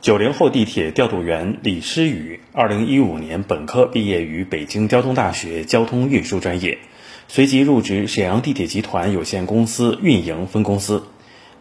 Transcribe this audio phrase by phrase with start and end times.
[0.00, 6.78] 九零后地铁调度员李诗雨，二零一五年本科毕业于北京交通大学交通运输专业，
[7.28, 11.02] 随即入职沈阳地铁集团有限公司运营分公司。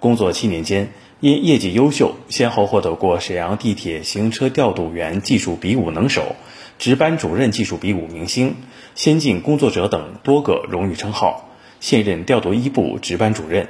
[0.00, 6.36] 工作七年间，因业绩优秀，先后获得过沈阳地铁行车调度员技术比武能手、
[6.78, 8.56] 值班主任技术比武明星、
[8.94, 11.48] 先进工作者等多个荣誉称号，
[11.80, 13.68] 现任调度一部值班主任。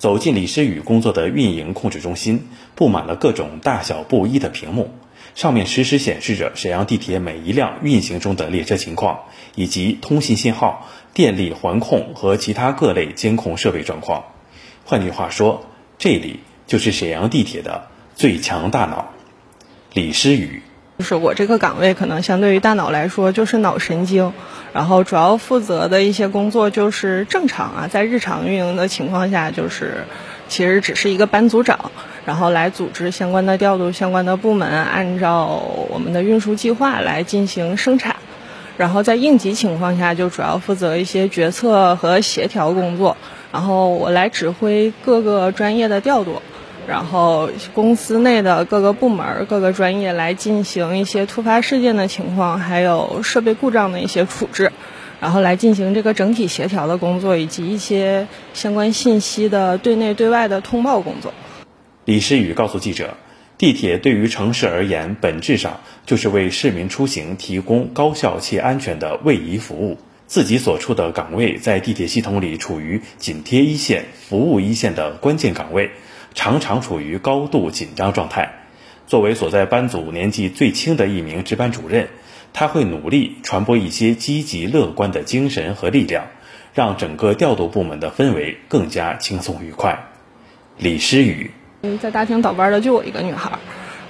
[0.00, 4.94] 走进李诗雨工作的运营控制中心，布满了各种大小不一的屏幕，
[5.34, 9.24] 上面实时显示着沈阳地铁每一辆运行中的列车情况，
[9.56, 14.24] 以及通信信号、电力环控和其他各类监控设备状况。
[14.86, 15.66] 换句话说，
[15.98, 19.12] 这里就是沈阳地铁的最强大脑——
[19.92, 20.62] 李诗雨。
[21.00, 24.34] 就是我这个岗位可能相对于大脑来说就是脑神经，
[24.74, 30.04] 然后主要负责的一些工作就是正常啊，在日常运营的情况下，就是
[30.46, 31.90] 其实只是一个班组长，
[32.26, 38.16] 然后来组织相关的调度相关的部门，按照我们的运输计划来进行生产，
[38.76, 43.16] 然后在应急情况下就主要负责一些决策和协调工作，
[43.50, 46.42] 然后我来指挥各个专业的调度。
[46.88, 54.72] 然后公司内的各个部门、各个专业来进行一些突发事件的情况，还有设备故障的一些处置，
[55.20, 61.32] 然后来进行这个整体协调的工作，以及一些相关信息的对内对外的通报工作。
[62.06, 63.16] 李诗雨告诉记者
[63.56, 69.98] ：“地铁对于城市而言，本质上就是为市民出行提供高效且安全的位移服务。
[70.26, 75.90] 自己所处的岗位在地铁系统里处于紧贴一线、服务一线的关键岗位。”
[76.34, 78.54] 常常处于高度紧张状态。
[79.06, 82.08] 作为所在班组年纪最轻的一名值班主任，
[82.52, 86.26] 他会努力传播一些积极乐观的精神和力量，
[86.74, 89.98] 让整个调度部门的氛围更加轻松愉快。
[90.78, 91.50] 李诗雨，
[91.82, 93.58] 嗯，在大厅倒班的就我一个女孩，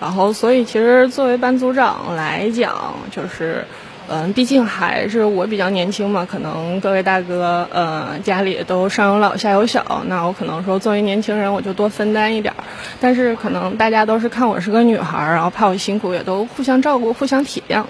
[0.00, 3.64] 然后所以其实作为班组长来讲，就是。
[4.12, 12.64] 嗯，毕竟还是我比较年轻嘛，可能各位大哥，呃，家里都上有老下有小，那我可能说作为年轻人，我就多分担一点儿。
[13.00, 17.84] 但是可能大家都是看我是个女孩，然后怕我辛苦，也都互相照顾、互相体谅。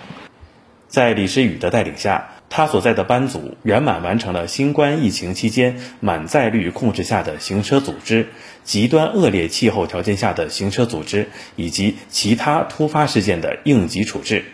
[0.88, 8.28] 在李诗雨的带领下，他所在的班组圆满完成了新冠疫情期间满载率控制下的行车组织、
[8.62, 14.44] 极端恶劣气候条件下的行车组织以及其他突发事件的应急处置。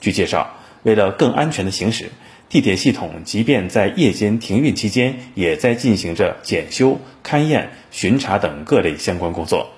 [0.00, 0.54] 据介绍。
[0.82, 2.10] 为了更安全的行驶，
[2.48, 9.70] 地铁系统即便在夜间停运期间，也在进行着检修、勘验、巡查等各类相关工作。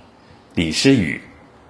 [0.54, 1.20] 李诗雨，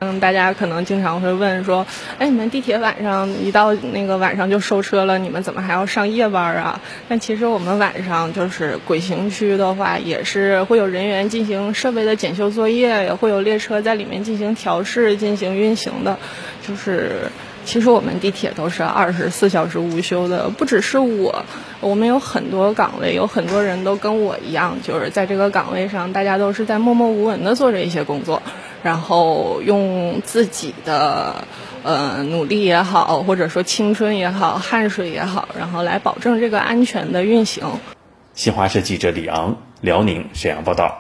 [0.01, 1.87] 嗯，大家可能经常会问说，
[2.19, 6.81] 哎，你们地铁晚上一到那个晚上就收车了，你们怎么还要上夜班啊？
[7.09, 16.19] 但其实我们晚上就是轨行区的话，也是会有人员进行设备的检修作业，也会有列车在里面进行调试、进行运行的，
[16.67, 17.31] 就是。
[17.65, 21.45] 其实我们地铁都是二十四小时无休的，不只是我，
[21.81, 28.43] 我们有很多岗位，有很多人都跟我一样，就是在这个岗位上，大家都是在默默无闻的做着一些工作，
[28.83, 31.45] 然后用自己的
[31.85, 37.65] 呃努力也好，或者说青春也好、汗水也好，然后来保证这个安全的运行。
[38.35, 41.00] 新华社记者李昂，辽宁沈阳报道。